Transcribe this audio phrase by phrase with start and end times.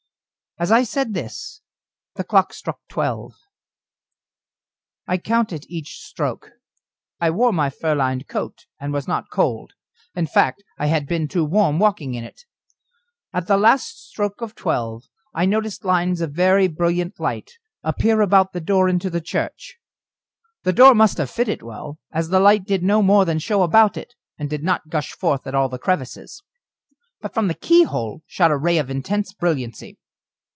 [0.59, 1.61] As I said this,
[2.15, 3.33] the clock struck twelve.
[5.07, 6.51] I counted each stroke.
[7.19, 9.73] I wore my fur lined coat, and was not cold
[10.13, 12.41] in fact, I had been too warm walking in it.
[13.33, 18.53] At the last stroke of twelve I noticed lines of very brilliant light appear about
[18.53, 19.77] the door into the church.
[20.61, 23.97] The door must have fitted well, as the light did no more than show about
[23.97, 26.43] it, and did not gush forth at all the crevices.
[27.19, 29.97] But from the keyhole shot a ray of intense brilliancy.